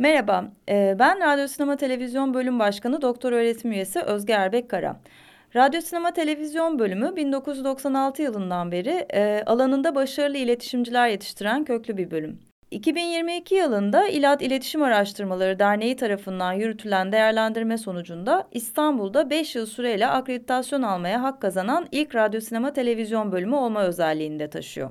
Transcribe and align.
Merhaba, 0.00 0.44
e, 0.68 0.96
ben 0.98 1.20
Radyo 1.20 1.48
Sinema 1.48 1.76
Televizyon 1.76 2.34
Bölüm 2.34 2.58
Başkanı 2.58 3.02
Doktor 3.02 3.32
Öğretim 3.32 3.72
Üyesi 3.72 4.00
Özge 4.00 4.32
Erbek 4.32 4.68
Kara. 4.68 5.00
Radyo 5.56 5.80
Sinema 5.80 6.10
Televizyon 6.10 6.78
Bölümü 6.78 7.16
1996 7.16 8.22
yılından 8.22 8.72
beri 8.72 9.06
e, 9.14 9.42
alanında 9.46 9.94
başarılı 9.94 10.36
iletişimciler 10.36 11.08
yetiştiren 11.08 11.64
köklü 11.64 11.96
bir 11.96 12.10
bölüm. 12.10 12.40
2022 12.70 13.54
yılında 13.54 14.08
İLAD 14.08 14.40
İletişim 14.40 14.82
Araştırmaları 14.82 15.58
Derneği 15.58 15.96
tarafından 15.96 16.52
yürütülen 16.52 17.12
değerlendirme 17.12 17.78
sonucunda 17.78 18.48
İstanbul'da 18.52 19.30
5 19.30 19.54
yıl 19.56 19.66
süreyle 19.66 20.06
akreditasyon 20.06 20.82
almaya 20.82 21.22
hak 21.22 21.42
kazanan 21.42 21.86
ilk 21.92 22.14
radyo 22.14 22.40
sinema 22.40 22.72
televizyon 22.72 23.32
bölümü 23.32 23.56
olma 23.56 23.82
özelliğini 23.82 24.38
de 24.38 24.50
taşıyor. 24.50 24.90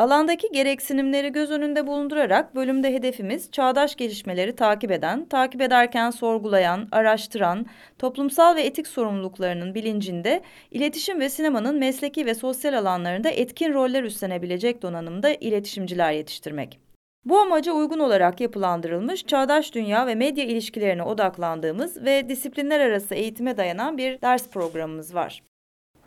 Alandaki 0.00 0.48
gereksinimleri 0.52 1.32
göz 1.32 1.50
önünde 1.50 1.86
bulundurarak 1.86 2.54
bölümde 2.54 2.94
hedefimiz 2.94 3.50
çağdaş 3.50 3.96
gelişmeleri 3.96 4.56
takip 4.56 4.90
eden, 4.90 5.24
takip 5.24 5.60
ederken 5.60 6.10
sorgulayan, 6.10 6.88
araştıran, 6.92 7.66
toplumsal 7.98 8.56
ve 8.56 8.62
etik 8.62 8.86
sorumluluklarının 8.86 9.74
bilincinde 9.74 10.42
iletişim 10.70 11.20
ve 11.20 11.28
sinemanın 11.28 11.78
mesleki 11.78 12.26
ve 12.26 12.34
sosyal 12.34 12.74
alanlarında 12.74 13.30
etkin 13.30 13.74
roller 13.74 14.04
üstlenebilecek 14.04 14.82
donanımda 14.82 15.34
iletişimciler 15.34 16.12
yetiştirmek. 16.12 16.80
Bu 17.24 17.38
amaca 17.38 17.72
uygun 17.72 17.98
olarak 17.98 18.40
yapılandırılmış 18.40 19.26
çağdaş 19.26 19.74
dünya 19.74 20.06
ve 20.06 20.14
medya 20.14 20.44
ilişkilerine 20.44 21.02
odaklandığımız 21.02 22.04
ve 22.04 22.28
disiplinler 22.28 22.80
arası 22.80 23.14
eğitime 23.14 23.56
dayanan 23.56 23.98
bir 23.98 24.20
ders 24.20 24.48
programımız 24.48 25.14
var. 25.14 25.42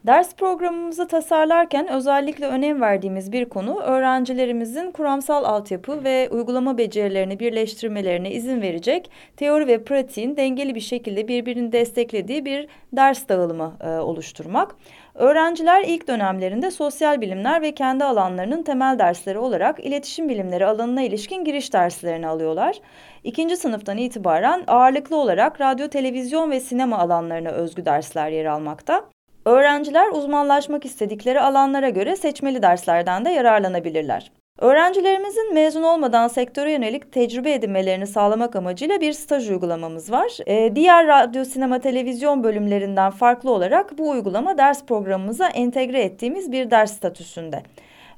Ders 0.07 0.35
programımızı 0.35 1.07
tasarlarken 1.07 1.87
özellikle 1.87 2.47
önem 2.47 2.81
verdiğimiz 2.81 3.31
bir 3.31 3.45
konu 3.45 3.79
öğrencilerimizin 3.79 4.91
kuramsal 4.91 5.43
altyapı 5.43 6.03
ve 6.03 6.29
uygulama 6.31 6.77
becerilerini 6.77 7.39
birleştirmelerine 7.39 8.31
izin 8.31 8.61
verecek 8.61 9.11
teori 9.37 9.67
ve 9.67 9.83
pratiğin 9.83 10.37
dengeli 10.37 10.75
bir 10.75 10.79
şekilde 10.79 11.27
birbirini 11.27 11.71
desteklediği 11.71 12.45
bir 12.45 12.67
ders 12.93 13.29
dağılımı 13.29 13.77
e, 13.81 13.87
oluşturmak. 13.87 14.75
Öğrenciler 15.15 15.83
ilk 15.87 16.07
dönemlerinde 16.07 16.71
sosyal 16.71 17.21
bilimler 17.21 17.61
ve 17.61 17.71
kendi 17.71 18.03
alanlarının 18.03 18.63
temel 18.63 18.99
dersleri 18.99 19.39
olarak 19.39 19.79
iletişim 19.79 20.29
bilimleri 20.29 20.65
alanına 20.65 21.01
ilişkin 21.01 21.43
giriş 21.43 21.73
derslerini 21.73 22.27
alıyorlar. 22.27 22.79
İkinci 23.23 23.57
sınıftan 23.57 23.97
itibaren 23.97 24.63
ağırlıklı 24.67 25.15
olarak 25.15 25.61
radyo, 25.61 25.87
televizyon 25.87 26.51
ve 26.51 26.59
sinema 26.59 26.97
alanlarına 26.97 27.49
özgü 27.49 27.85
dersler 27.85 28.29
yer 28.29 28.45
almakta. 28.45 29.03
Öğrenciler 29.45 30.09
uzmanlaşmak 30.09 30.85
istedikleri 30.85 31.41
alanlara 31.41 31.89
göre 31.89 32.15
seçmeli 32.15 32.61
derslerden 32.61 33.25
de 33.25 33.29
yararlanabilirler. 33.29 34.31
Öğrencilerimizin 34.59 35.53
mezun 35.53 35.83
olmadan 35.83 36.27
sektöre 36.27 36.71
yönelik 36.71 37.11
tecrübe 37.11 37.53
edinmelerini 37.53 38.07
sağlamak 38.07 38.55
amacıyla 38.55 39.01
bir 39.01 39.13
staj 39.13 39.49
uygulamamız 39.49 40.11
var. 40.11 40.37
Ee, 40.47 40.75
diğer 40.75 41.07
radyo, 41.07 41.45
sinema, 41.45 41.79
televizyon 41.79 42.43
bölümlerinden 42.43 43.11
farklı 43.11 43.51
olarak 43.51 43.97
bu 43.97 44.09
uygulama 44.09 44.57
ders 44.57 44.85
programımıza 44.85 45.47
entegre 45.47 46.01
ettiğimiz 46.01 46.51
bir 46.51 46.71
ders 46.71 46.93
statüsünde. 46.93 47.63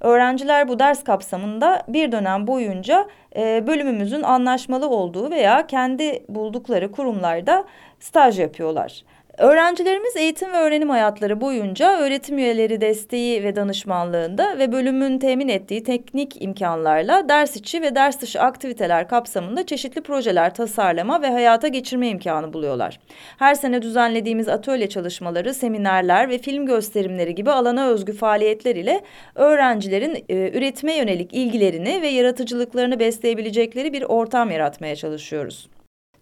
Öğrenciler 0.01 0.67
bu 0.67 0.79
ders 0.79 1.03
kapsamında 1.03 1.83
bir 1.87 2.11
dönem 2.11 2.47
boyunca 2.47 3.07
e, 3.35 3.67
bölümümüzün 3.67 4.21
anlaşmalı 4.21 4.89
olduğu 4.89 5.31
veya 5.31 5.67
kendi 5.67 6.23
buldukları 6.29 6.91
kurumlarda 6.91 7.65
staj 7.99 8.39
yapıyorlar. 8.39 9.03
Öğrencilerimiz 9.37 10.15
eğitim 10.15 10.53
ve 10.53 10.57
öğrenim 10.57 10.89
hayatları 10.89 11.41
boyunca 11.41 11.99
öğretim 11.99 12.37
üyeleri 12.37 12.81
desteği 12.81 13.43
ve 13.43 13.55
danışmanlığında 13.55 14.59
ve 14.59 14.71
bölümün 14.71 15.19
temin 15.19 15.47
ettiği 15.47 15.83
teknik 15.83 16.41
imkanlarla 16.41 17.29
ders 17.29 17.55
içi 17.55 17.81
ve 17.81 17.95
ders 17.95 18.21
dışı 18.21 18.41
aktiviteler 18.41 19.07
kapsamında 19.07 19.65
çeşitli 19.65 20.01
projeler 20.01 20.53
tasarlama 20.53 21.21
ve 21.21 21.27
hayata 21.27 21.67
geçirme 21.67 22.07
imkanı 22.07 22.53
buluyorlar. 22.53 22.99
Her 23.39 23.55
sene 23.55 23.81
düzenlediğimiz 23.81 24.49
atölye 24.49 24.89
çalışmaları, 24.89 25.53
seminerler 25.53 26.29
ve 26.29 26.37
film 26.37 26.65
gösterimleri 26.65 27.35
gibi 27.35 27.51
alana 27.51 27.87
özgü 27.87 28.13
faaliyetler 28.13 28.75
ile 28.75 29.01
öğrencilerin 29.35 30.25
e, 30.29 30.57
üretime 30.57 30.93
yönelik 30.95 31.33
ilgilerini 31.33 32.01
ve 32.01 32.07
yaratıcılıklarını 32.07 32.99
besleyebilecekleri 32.99 33.93
bir 33.93 34.03
ortam 34.03 34.51
yaratmaya 34.51 34.95
çalışıyoruz. 34.95 35.67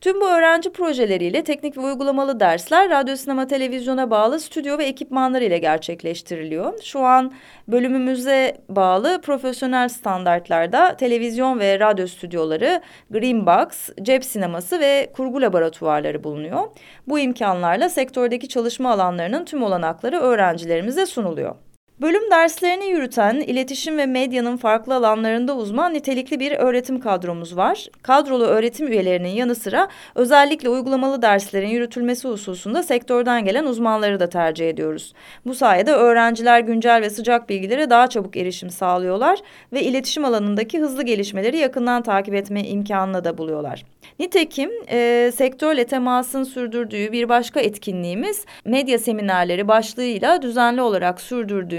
Tüm 0.03 0.21
bu 0.21 0.29
öğrenci 0.29 0.71
projeleriyle 0.71 1.43
teknik 1.43 1.77
ve 1.77 1.81
uygulamalı 1.81 2.39
dersler 2.39 2.89
radyo, 2.89 3.15
sinema, 3.15 3.47
televizyona 3.47 4.11
bağlı 4.11 4.39
stüdyo 4.39 4.77
ve 4.77 4.85
ekipmanlar 4.85 5.41
ile 5.41 5.57
gerçekleştiriliyor. 5.57 6.81
Şu 6.83 6.99
an 6.99 7.33
bölümümüze 7.67 8.57
bağlı 8.69 9.21
profesyonel 9.21 9.89
standartlarda 9.89 10.97
televizyon 10.97 11.59
ve 11.59 11.79
radyo 11.79 12.07
stüdyoları, 12.07 12.81
green 13.11 13.45
box, 13.45 13.89
cep 14.01 14.25
sineması 14.25 14.79
ve 14.79 15.11
kurgu 15.13 15.41
laboratuvarları 15.41 16.23
bulunuyor. 16.23 16.63
Bu 17.07 17.19
imkanlarla 17.19 17.89
sektördeki 17.89 18.47
çalışma 18.47 18.91
alanlarının 18.91 19.45
tüm 19.45 19.63
olanakları 19.63 20.19
öğrencilerimize 20.19 21.05
sunuluyor. 21.05 21.55
Bölüm 22.01 22.31
derslerini 22.31 22.85
yürüten, 22.85 23.35
iletişim 23.35 23.97
ve 23.97 24.05
medyanın 24.05 24.57
farklı 24.57 24.95
alanlarında 24.95 25.55
uzman 25.55 25.93
nitelikli 25.93 26.39
bir 26.39 26.51
öğretim 26.51 26.99
kadromuz 26.99 27.57
var. 27.57 27.87
Kadrolu 28.01 28.43
öğretim 28.43 28.87
üyelerinin 28.87 29.29
yanı 29.29 29.55
sıra 29.55 29.87
özellikle 30.15 30.69
uygulamalı 30.69 31.21
derslerin 31.21 31.67
yürütülmesi 31.67 32.27
hususunda 32.27 32.83
sektörden 32.83 33.45
gelen 33.45 33.65
uzmanları 33.65 34.19
da 34.19 34.29
tercih 34.29 34.69
ediyoruz. 34.69 35.13
Bu 35.45 35.55
sayede 35.55 35.91
öğrenciler 35.91 36.59
güncel 36.59 37.01
ve 37.01 37.09
sıcak 37.09 37.49
bilgilere 37.49 37.89
daha 37.89 38.07
çabuk 38.07 38.37
erişim 38.37 38.69
sağlıyorlar 38.69 39.39
ve 39.73 39.83
iletişim 39.83 40.25
alanındaki 40.25 40.79
hızlı 40.79 41.03
gelişmeleri 41.03 41.57
yakından 41.57 42.01
takip 42.01 42.33
etme 42.33 42.63
imkanını 42.63 43.23
da 43.23 43.37
buluyorlar. 43.37 43.85
Nitekim 44.19 44.71
e, 44.91 45.31
sektörle 45.35 45.85
temasın 45.85 46.43
sürdürdüğü 46.43 47.11
bir 47.11 47.29
başka 47.29 47.59
etkinliğimiz 47.59 48.45
medya 48.65 48.99
seminerleri 48.99 49.67
başlığıyla 49.67 50.41
düzenli 50.41 50.81
olarak 50.81 51.21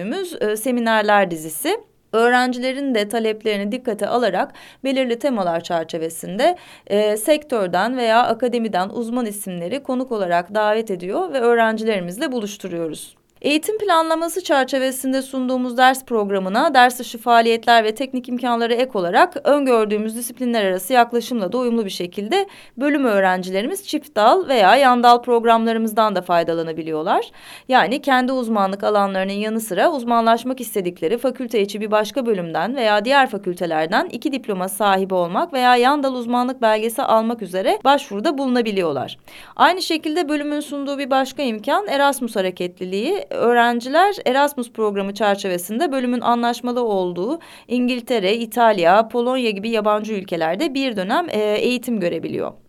sürdürdüğümüz 0.05 0.43
e, 0.43 0.57
seminerler 0.57 1.31
dizisi. 1.31 1.81
Öğrencilerin 2.13 2.95
de 2.95 3.09
taleplerini 3.09 3.73
dikkate 3.73 4.07
alarak 4.07 4.53
belirli 4.85 5.19
temalar 5.19 5.61
çerçevesinde 5.61 6.57
e, 6.87 7.17
sektörden 7.17 7.97
veya 7.97 8.23
akademiden 8.23 8.89
uzman 8.89 9.27
isimleri 9.27 9.83
konuk 9.83 10.13
olarak 10.13 10.55
davet 10.55 10.91
ediyor 10.91 11.33
ve 11.33 11.41
öğrencilerimizle 11.41 12.33
buluşturuyoruz. 12.33 13.17
Eğitim 13.45 13.79
planlaması 13.79 14.45
çerçevesinde 14.45 15.23
sunduğumuz 15.23 15.77
ders 15.77 16.05
programına 16.05 16.75
ders 16.75 16.99
dışı 16.99 17.19
faaliyetler 17.19 17.85
ve 17.85 17.95
teknik 17.95 18.29
imkanları 18.29 18.75
ek 18.75 18.91
olarak 18.95 19.37
öngördüğümüz 19.45 20.17
disiplinler 20.17 20.65
arası 20.65 20.93
yaklaşımla 20.93 21.53
da 21.53 21.59
uyumlu 21.59 21.85
bir 21.85 21.91
şekilde 21.91 22.47
bölüm 22.77 23.05
öğrencilerimiz 23.05 23.87
çift 23.87 24.17
dal 24.17 24.49
veya 24.49 24.77
yan 24.77 25.03
dal 25.03 25.23
programlarımızdan 25.23 26.17
da 26.17 26.23
faydalanabiliyorlar. 26.23 27.31
Yani 27.69 28.03
kendi 28.03 28.33
uzmanlık 28.33 28.85
alanlarının 28.85 29.33
yanı 29.33 29.61
sıra 29.61 29.93
uzmanlaşmak 29.93 30.61
istedikleri 30.61 31.19
fakülte 31.19 31.61
içi 31.63 31.81
bir 31.81 31.91
başka 31.91 32.27
bölümden 32.27 32.77
veya 32.77 33.05
diğer 33.05 33.31
fakültelerden 33.31 34.07
iki 34.07 34.33
diploma 34.33 34.69
sahibi 34.69 35.15
olmak 35.15 35.53
veya 35.53 35.77
yan 35.77 36.03
dal 36.03 36.15
uzmanlık 36.15 36.63
belgesi 36.63 37.03
almak 37.03 37.43
üzere 37.43 37.79
başvuruda 37.85 38.39
bulunabiliyorlar. 38.39 39.19
Aynı 39.57 39.83
şekilde 39.83 40.29
bölümün 40.29 40.61
sunduğu 40.61 40.99
bir 40.99 41.11
başka 41.11 41.43
imkan 41.43 41.87
Erasmus 41.87 42.37
hareketliliği 42.37 43.25
öğrenciler 43.35 44.17
Erasmus 44.27 44.73
programı 44.73 45.15
çerçevesinde 45.15 45.93
bölümün 45.93 46.21
anlaşmalı 46.21 46.85
olduğu 46.85 47.41
İngiltere, 47.69 48.37
İtalya, 48.37 49.09
Polonya 49.09 49.51
gibi 49.51 49.71
yabancı 49.71 50.13
ülkelerde 50.13 50.75
bir 50.75 50.97
dönem 50.97 51.27
e, 51.29 51.39
eğitim 51.39 52.01
görebiliyor. 52.01 52.64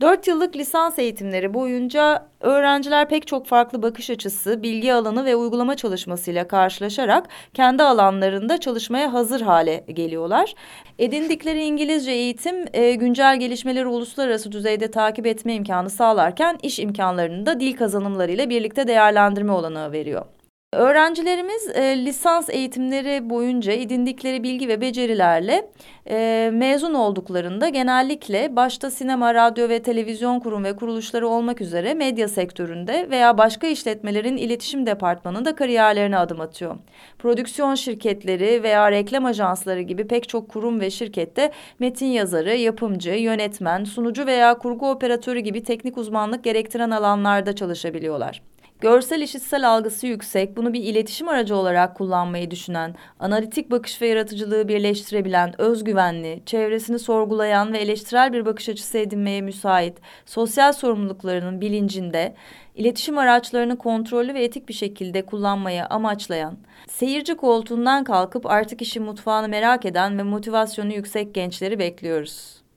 Dört 0.00 0.28
yıllık 0.28 0.56
lisans 0.56 0.98
eğitimleri 0.98 1.54
boyunca 1.54 2.28
öğrenciler 2.40 3.08
pek 3.08 3.26
çok 3.26 3.46
farklı 3.46 3.82
bakış 3.82 4.10
açısı, 4.10 4.62
bilgi 4.62 4.94
alanı 4.94 5.24
ve 5.24 5.36
uygulama 5.36 5.76
çalışmasıyla 5.76 6.48
karşılaşarak 6.48 7.28
kendi 7.54 7.82
alanlarında 7.82 8.58
çalışmaya 8.58 9.12
hazır 9.12 9.40
hale 9.40 9.84
geliyorlar. 9.88 10.54
Edindikleri 10.98 11.64
İngilizce 11.64 12.10
eğitim 12.12 12.64
e, 12.72 12.94
güncel 12.94 13.40
gelişmeleri 13.40 13.86
uluslararası 13.86 14.52
düzeyde 14.52 14.90
takip 14.90 15.26
etme 15.26 15.54
imkanı 15.54 15.90
sağlarken 15.90 16.58
iş 16.62 16.78
imkanlarını 16.78 17.46
da 17.46 17.60
dil 17.60 17.76
kazanımlarıyla 17.76 18.50
birlikte 18.50 18.88
değerlendirme 18.88 19.52
olanağı 19.52 19.92
veriyor. 19.92 20.24
Öğrencilerimiz 20.72 21.68
e, 21.68 22.04
lisans 22.04 22.48
eğitimleri 22.50 23.30
boyunca 23.30 23.72
edindikleri 23.72 24.42
bilgi 24.42 24.68
ve 24.68 24.80
becerilerle 24.80 25.70
e, 26.10 26.50
mezun 26.52 26.94
olduklarında 26.94 27.68
genellikle 27.68 28.56
başta 28.56 28.90
sinema, 28.90 29.34
radyo 29.34 29.68
ve 29.68 29.82
televizyon 29.82 30.40
kurum 30.40 30.64
ve 30.64 30.76
kuruluşları 30.76 31.28
olmak 31.28 31.60
üzere 31.60 31.94
medya 31.94 32.28
sektöründe 32.28 33.06
veya 33.10 33.38
başka 33.38 33.66
işletmelerin 33.66 34.36
iletişim 34.36 34.86
departmanında 34.86 35.54
kariyerlerine 35.54 36.18
adım 36.18 36.40
atıyor. 36.40 36.76
Prodüksiyon 37.18 37.74
şirketleri 37.74 38.62
veya 38.62 38.90
reklam 38.90 39.24
ajansları 39.24 39.80
gibi 39.80 40.06
pek 40.06 40.28
çok 40.28 40.48
kurum 40.48 40.80
ve 40.80 40.90
şirkette 40.90 41.52
metin 41.78 42.06
yazarı, 42.06 42.56
yapımcı, 42.56 43.10
yönetmen, 43.10 43.84
sunucu 43.84 44.26
veya 44.26 44.58
kurgu 44.58 44.90
operatörü 44.90 45.40
gibi 45.40 45.62
teknik 45.62 45.98
uzmanlık 45.98 46.44
gerektiren 46.44 46.90
alanlarda 46.90 47.56
çalışabiliyorlar. 47.56 48.42
Görsel 48.80 49.20
işitsel 49.20 49.70
algısı 49.70 50.06
yüksek, 50.06 50.56
bunu 50.56 50.72
bir 50.72 50.82
iletişim 50.82 51.28
aracı 51.28 51.56
olarak 51.56 51.96
kullanmayı 51.96 52.50
düşünen, 52.50 52.94
analitik 53.20 53.70
bakış 53.70 54.02
ve 54.02 54.06
yaratıcılığı 54.06 54.68
birleştirebilen, 54.68 55.60
özgüvenli, 55.60 56.42
çevresini 56.46 56.98
sorgulayan 56.98 57.72
ve 57.72 57.78
eleştirel 57.78 58.32
bir 58.32 58.46
bakış 58.46 58.68
açısı 58.68 58.98
edinmeye 58.98 59.40
müsait, 59.40 59.98
sosyal 60.26 60.72
sorumluluklarının 60.72 61.60
bilincinde, 61.60 62.34
iletişim 62.74 63.18
araçlarını 63.18 63.78
kontrollü 63.78 64.34
ve 64.34 64.44
etik 64.44 64.68
bir 64.68 64.74
şekilde 64.74 65.26
kullanmaya 65.26 65.86
amaçlayan, 65.86 66.58
seyirci 66.88 67.36
koltuğundan 67.36 68.04
kalkıp 68.04 68.46
artık 68.46 68.82
işin 68.82 69.02
mutfağını 69.02 69.48
merak 69.48 69.84
eden 69.84 70.18
ve 70.18 70.22
motivasyonu 70.22 70.92
yüksek 70.92 71.34
gençleri 71.34 71.78
bekliyoruz. 71.78 72.67